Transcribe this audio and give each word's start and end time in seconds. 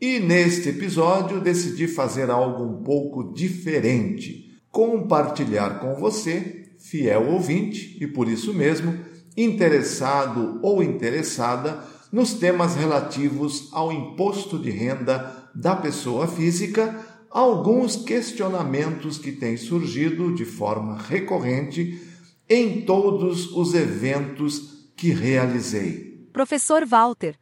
E 0.00 0.20
neste 0.20 0.68
episódio 0.68 1.40
decidi 1.40 1.88
fazer 1.88 2.30
algo 2.30 2.62
um 2.62 2.82
pouco 2.84 3.32
diferente. 3.32 4.56
Compartilhar 4.70 5.80
com 5.80 5.96
você, 5.96 6.70
fiel 6.78 7.32
ouvinte 7.32 7.96
e 8.00 8.06
por 8.06 8.28
isso 8.28 8.54
mesmo 8.54 8.96
interessado 9.36 10.60
ou 10.62 10.82
interessada 10.82 11.82
nos 12.12 12.34
temas 12.34 12.76
relativos 12.76 13.68
ao 13.72 13.92
imposto 13.92 14.58
de 14.58 14.70
renda 14.70 15.50
da 15.54 15.74
pessoa 15.74 16.28
física, 16.28 16.96
alguns 17.30 17.96
questionamentos 17.96 19.18
que 19.18 19.32
têm 19.32 19.56
surgido 19.56 20.34
de 20.34 20.44
forma 20.44 20.96
recorrente 20.96 22.00
em 22.48 22.82
todos 22.82 23.50
os 23.52 23.74
eventos 23.74 24.90
que 24.96 25.10
realizei. 25.10 26.28
Professor 26.32 26.86
Walter, 26.86 27.36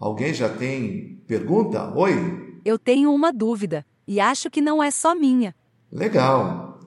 Alguém 0.00 0.32
já 0.32 0.48
tem 0.48 1.22
pergunta? 1.28 1.92
Oi? 1.94 2.50
eu 2.64 2.78
tenho 2.78 3.12
uma 3.12 3.32
dúvida 3.32 3.84
e 4.06 4.20
acho 4.20 4.50
que 4.50 4.60
não 4.60 4.82
é 4.82 4.90
só 4.90 5.14
minha. 5.14 5.54
Legal. 5.90 6.78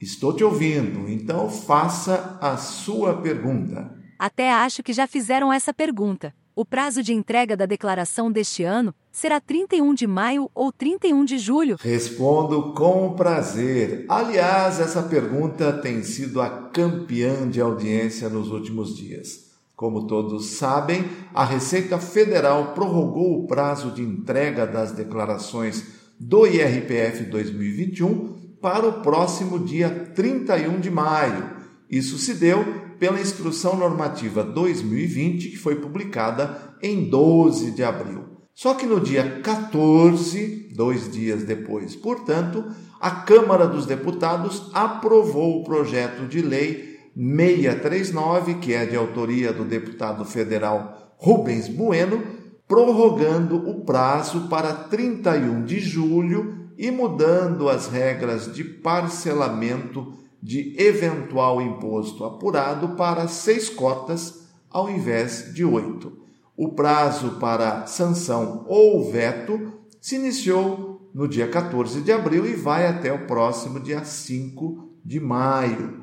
Estou 0.00 0.34
te 0.34 0.42
ouvindo, 0.42 1.08
então 1.08 1.50
faça 1.50 2.38
a 2.40 2.56
sua 2.56 3.20
pergunta. 3.20 3.94
Até 4.18 4.50
acho 4.52 4.82
que 4.82 4.92
já 4.92 5.06
fizeram 5.06 5.52
essa 5.52 5.74
pergunta. 5.74 6.34
O 6.54 6.64
prazo 6.64 7.02
de 7.02 7.12
entrega 7.12 7.56
da 7.56 7.64
declaração 7.64 8.30
deste 8.30 8.64
ano 8.64 8.94
será 9.10 9.40
31 9.40 9.94
de 9.94 10.06
maio 10.06 10.50
ou 10.54 10.72
31 10.72 11.24
de 11.24 11.38
julho? 11.38 11.76
Respondo 11.80 12.72
com 12.74 13.14
prazer. 13.14 14.04
Aliás, 14.08 14.80
essa 14.80 15.02
pergunta 15.02 15.72
tem 15.72 16.02
sido 16.02 16.40
a 16.40 16.50
campeã 16.68 17.48
de 17.48 17.60
audiência 17.60 18.28
nos 18.28 18.50
últimos 18.50 18.94
dias. 18.96 19.49
Como 19.80 20.06
todos 20.06 20.44
sabem, 20.58 21.06
a 21.32 21.42
Receita 21.42 21.98
Federal 21.98 22.74
prorrogou 22.74 23.38
o 23.38 23.46
prazo 23.46 23.90
de 23.90 24.02
entrega 24.02 24.66
das 24.66 24.92
declarações 24.92 25.82
do 26.20 26.46
IRPF 26.46 27.24
2021 27.24 28.58
para 28.60 28.86
o 28.86 29.00
próximo 29.00 29.58
dia 29.58 29.88
31 30.14 30.80
de 30.80 30.90
maio. 30.90 31.48
Isso 31.88 32.18
se 32.18 32.34
deu 32.34 32.62
pela 32.98 33.22
Instrução 33.22 33.74
Normativa 33.74 34.44
2020, 34.44 35.48
que 35.48 35.56
foi 35.56 35.76
publicada 35.76 36.74
em 36.82 37.08
12 37.08 37.70
de 37.70 37.82
abril. 37.82 38.24
Só 38.54 38.74
que 38.74 38.84
no 38.84 39.00
dia 39.00 39.40
14, 39.40 40.74
dois 40.76 41.10
dias 41.10 41.42
depois, 41.42 41.96
portanto, 41.96 42.66
a 43.00 43.10
Câmara 43.10 43.66
dos 43.66 43.86
Deputados 43.86 44.70
aprovou 44.74 45.58
o 45.58 45.64
projeto 45.64 46.28
de 46.28 46.42
lei 46.42 46.89
639, 47.16 48.54
que 48.54 48.72
é 48.72 48.86
de 48.86 48.96
autoria 48.96 49.52
do 49.52 49.64
deputado 49.64 50.24
federal 50.24 51.14
Rubens 51.16 51.68
Bueno, 51.68 52.22
prorrogando 52.66 53.56
o 53.68 53.84
prazo 53.84 54.48
para 54.48 54.72
31 54.72 55.64
de 55.64 55.80
julho 55.80 56.70
e 56.78 56.90
mudando 56.90 57.68
as 57.68 57.88
regras 57.88 58.52
de 58.52 58.64
parcelamento 58.64 60.14
de 60.42 60.74
eventual 60.80 61.60
imposto 61.60 62.24
apurado 62.24 62.90
para 62.90 63.28
seis 63.28 63.68
cotas 63.68 64.48
ao 64.70 64.88
invés 64.88 65.52
de 65.52 65.64
oito. 65.64 66.16
O 66.56 66.70
prazo 66.70 67.38
para 67.40 67.86
sanção 67.86 68.64
ou 68.68 69.10
veto 69.10 69.72
se 70.00 70.16
iniciou 70.16 71.10
no 71.12 71.26
dia 71.26 71.48
14 71.48 72.00
de 72.00 72.12
abril 72.12 72.46
e 72.46 72.54
vai 72.54 72.86
até 72.86 73.12
o 73.12 73.26
próximo 73.26 73.80
dia 73.80 74.04
5 74.04 75.00
de 75.04 75.18
maio. 75.18 75.99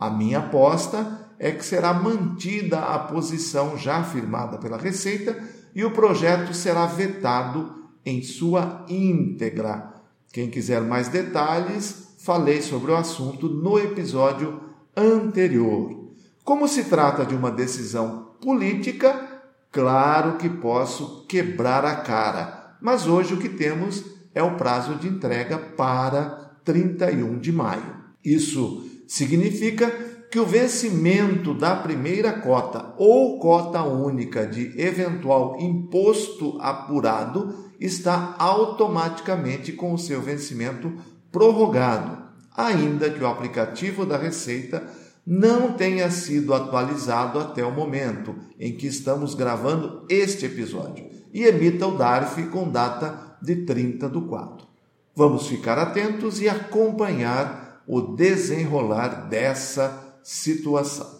A 0.00 0.08
minha 0.08 0.38
aposta 0.38 1.28
é 1.38 1.50
que 1.52 1.62
será 1.62 1.92
mantida 1.92 2.78
a 2.80 2.98
posição 2.98 3.76
já 3.76 3.98
afirmada 3.98 4.56
pela 4.56 4.78
Receita 4.78 5.38
e 5.74 5.84
o 5.84 5.90
projeto 5.90 6.54
será 6.54 6.86
vetado 6.86 7.84
em 8.04 8.22
sua 8.22 8.86
íntegra. 8.88 9.92
Quem 10.32 10.48
quiser 10.48 10.80
mais 10.80 11.08
detalhes, 11.08 12.14
falei 12.18 12.62
sobre 12.62 12.92
o 12.92 12.96
assunto 12.96 13.46
no 13.46 13.78
episódio 13.78 14.60
anterior. 14.96 16.10
Como 16.42 16.66
se 16.66 16.84
trata 16.84 17.26
de 17.26 17.34
uma 17.34 17.50
decisão 17.50 18.30
política, 18.40 19.42
claro 19.70 20.38
que 20.38 20.48
posso 20.48 21.26
quebrar 21.26 21.84
a 21.84 21.96
cara, 21.96 22.76
mas 22.80 23.06
hoje 23.06 23.34
o 23.34 23.38
que 23.38 23.50
temos 23.50 24.02
é 24.34 24.42
o 24.42 24.56
prazo 24.56 24.94
de 24.94 25.08
entrega 25.08 25.58
para 25.58 26.54
31 26.64 27.38
de 27.38 27.52
maio. 27.52 28.00
Isso 28.24 28.88
significa 29.10 29.90
que 30.30 30.38
o 30.38 30.46
vencimento 30.46 31.52
da 31.52 31.74
primeira 31.74 32.32
cota 32.32 32.94
ou 32.96 33.40
cota 33.40 33.82
única 33.82 34.46
de 34.46 34.80
eventual 34.80 35.56
imposto 35.58 36.56
apurado 36.60 37.72
está 37.80 38.36
automaticamente 38.38 39.72
com 39.72 39.92
o 39.92 39.98
seu 39.98 40.22
vencimento 40.22 40.92
prorrogado, 41.32 42.22
ainda 42.56 43.10
que 43.10 43.20
o 43.20 43.26
aplicativo 43.26 44.06
da 44.06 44.16
Receita 44.16 44.86
não 45.26 45.72
tenha 45.72 46.08
sido 46.08 46.54
atualizado 46.54 47.40
até 47.40 47.64
o 47.64 47.72
momento 47.72 48.36
em 48.60 48.76
que 48.76 48.86
estamos 48.86 49.34
gravando 49.34 50.06
este 50.08 50.46
episódio 50.46 51.04
e 51.34 51.42
emita 51.42 51.84
o 51.84 51.96
DARF 51.98 52.44
com 52.44 52.70
data 52.70 53.36
de 53.42 53.56
30 53.56 54.08
do 54.08 54.22
4. 54.22 54.68
Vamos 55.16 55.48
ficar 55.48 55.78
atentos 55.78 56.40
e 56.40 56.48
acompanhar 56.48 57.59
o 57.90 58.14
desenrolar 58.14 59.28
dessa 59.28 60.14
situação. 60.22 61.18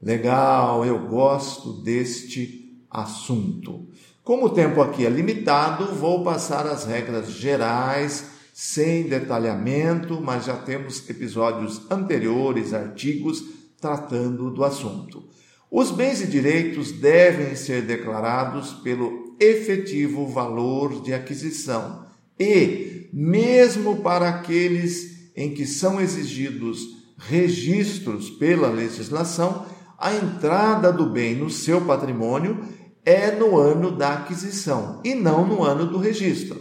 Legal, 0.00 0.84
eu 0.84 1.06
gosto 1.08 1.82
deste 1.82 2.69
assunto. 2.90 3.88
Como 4.24 4.46
o 4.46 4.50
tempo 4.50 4.82
aqui 4.82 5.06
é 5.06 5.10
limitado, 5.10 5.94
vou 5.94 6.24
passar 6.24 6.66
as 6.66 6.84
regras 6.84 7.30
gerais, 7.30 8.24
sem 8.52 9.04
detalhamento, 9.04 10.20
mas 10.20 10.44
já 10.44 10.56
temos 10.56 11.08
episódios 11.08 11.82
anteriores, 11.90 12.74
artigos, 12.74 13.42
tratando 13.80 14.50
do 14.50 14.64
assunto. 14.64 15.24
Os 15.70 15.90
bens 15.90 16.20
e 16.20 16.26
direitos 16.26 16.92
devem 16.92 17.54
ser 17.54 17.82
declarados 17.82 18.72
pelo 18.74 19.36
efetivo 19.40 20.26
valor 20.26 21.00
de 21.00 21.14
aquisição 21.14 22.04
e, 22.38 23.08
mesmo 23.12 24.02
para 24.02 24.28
aqueles 24.28 25.30
em 25.34 25.54
que 25.54 25.64
são 25.64 26.00
exigidos 26.00 26.80
registros 27.16 28.30
pela 28.30 28.68
legislação, 28.68 29.64
a 29.96 30.14
entrada 30.14 30.92
do 30.92 31.06
bem 31.06 31.36
no 31.36 31.50
seu 31.50 31.80
patrimônio 31.82 32.64
é 33.04 33.30
no 33.30 33.58
ano 33.58 33.90
da 33.90 34.14
aquisição 34.14 35.00
e 35.04 35.14
não 35.14 35.46
no 35.46 35.62
ano 35.62 35.86
do 35.86 35.98
registro. 35.98 36.60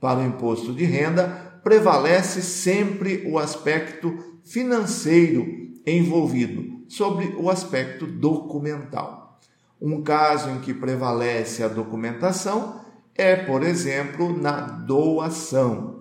Para 0.00 0.20
o 0.20 0.26
imposto 0.26 0.72
de 0.72 0.84
renda, 0.84 1.60
prevalece 1.62 2.42
sempre 2.42 3.24
o 3.26 3.38
aspecto 3.38 4.16
financeiro 4.44 5.46
envolvido 5.86 6.82
sobre 6.88 7.34
o 7.38 7.50
aspecto 7.50 8.06
documental. 8.06 9.38
Um 9.80 10.02
caso 10.02 10.50
em 10.50 10.60
que 10.60 10.74
prevalece 10.74 11.62
a 11.62 11.68
documentação 11.68 12.80
é, 13.14 13.34
por 13.36 13.62
exemplo, 13.62 14.36
na 14.36 14.60
doação, 14.60 16.00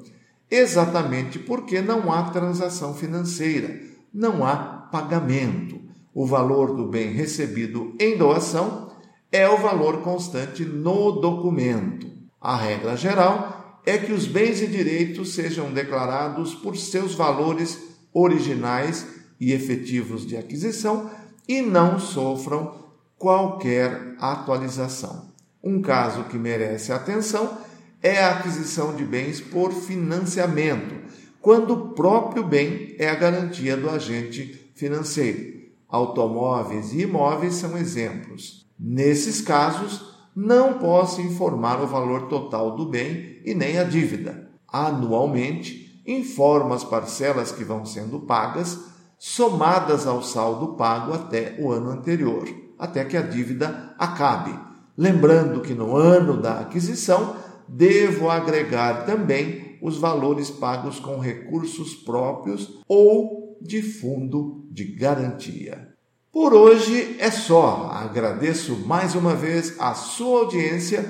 exatamente 0.49 1.39
porque 1.39 1.81
não 1.81 2.11
há 2.13 2.29
transação 2.29 2.93
financeira, 2.93 3.81
não 4.13 4.45
há 4.45 4.55
pagamento. 4.91 5.79
O 6.13 6.25
valor 6.25 6.75
do 6.75 6.87
bem 6.87 7.11
recebido 7.11 7.95
em 7.99 8.17
doação 8.17 8.86
é 9.31 9.47
o 9.47 9.57
valor 9.57 10.01
constante 10.01 10.63
no 10.63 11.13
documento. 11.13 12.07
A 12.39 12.55
regra 12.55 12.95
geral 12.95 13.81
é 13.85 13.97
que 13.97 14.11
os 14.11 14.25
bens 14.25 14.61
e 14.61 14.67
direitos 14.67 15.33
sejam 15.33 15.71
declarados 15.71 16.53
por 16.53 16.77
seus 16.77 17.15
valores 17.15 17.79
originais 18.13 19.07
e 19.39 19.51
efetivos 19.51 20.25
de 20.25 20.35
aquisição 20.35 21.09
e 21.47 21.61
não 21.61 21.99
sofram 21.99 22.85
qualquer 23.17 24.15
atualização. 24.19 25.27
Um 25.63 25.81
caso 25.81 26.25
que 26.25 26.37
merece 26.37 26.91
atenção 26.91 27.57
é 28.01 28.21
a 28.21 28.37
aquisição 28.37 28.95
de 28.95 29.03
bens 29.03 29.41
por 29.41 29.71
financiamento, 29.71 30.95
quando 31.41 31.73
o 31.73 31.89
próprio 31.93 32.43
bem 32.43 32.95
é 32.99 33.09
a 33.09 33.15
garantia 33.15 33.75
do 33.75 33.89
agente 33.89 34.71
financeiro. 34.75 35.57
Automóveis 35.87 36.93
e 36.93 37.01
imóveis 37.01 37.55
são 37.55 37.77
exemplos. 37.77 38.66
Nesses 38.79 39.41
casos, 39.41 40.15
não 40.35 40.77
posso 40.77 41.21
informar 41.21 41.81
o 41.81 41.87
valor 41.87 42.27
total 42.27 42.75
do 42.75 42.85
bem 42.85 43.41
e 43.43 43.53
nem 43.53 43.77
a 43.77 43.83
dívida. 43.83 44.49
Anualmente, 44.67 46.01
informo 46.05 46.73
as 46.73 46.83
parcelas 46.83 47.51
que 47.51 47.63
vão 47.63 47.85
sendo 47.85 48.19
pagas, 48.19 48.79
somadas 49.17 50.05
ao 50.05 50.21
saldo 50.21 50.75
pago 50.75 51.13
até 51.13 51.55
o 51.59 51.71
ano 51.71 51.89
anterior, 51.89 52.47
até 52.77 53.03
que 53.03 53.17
a 53.17 53.21
dívida 53.21 53.95
acabe 53.97 54.67
Lembrando 54.97 55.61
que 55.61 55.75
no 55.75 55.95
ano 55.95 56.41
da 56.41 56.59
aquisição 56.59 57.35
devo 57.67 58.31
agregar 58.31 59.05
também 59.05 59.77
os 59.79 59.95
valores 59.95 60.49
pagos 60.49 60.99
com 60.99 61.19
recursos 61.19 61.93
próprios 61.93 62.81
ou 62.87 63.59
de 63.61 63.83
fundo 63.83 64.65
de 64.71 64.85
garantia. 64.85 65.95
Por 66.39 66.53
hoje 66.53 67.15
é 67.17 67.31
só. 67.31 67.89
Agradeço 67.91 68.75
mais 68.85 69.15
uma 69.15 69.33
vez 69.33 69.73
a 69.79 69.95
sua 69.95 70.41
audiência 70.41 71.03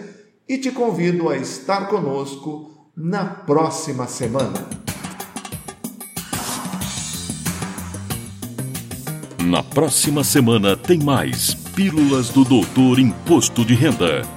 e 0.48 0.58
te 0.58 0.72
convido 0.72 1.28
a 1.28 1.36
estar 1.36 1.90
conosco 1.90 2.72
na 2.96 3.26
próxima 3.26 4.08
semana. 4.08 4.66
Na 9.44 9.62
próxima 9.62 10.24
semana 10.24 10.78
tem 10.78 11.00
mais 11.00 11.54
Pílulas 11.76 12.30
do 12.30 12.46
Doutor 12.46 12.98
Imposto 12.98 13.66
de 13.66 13.76
Renda. 13.76 14.37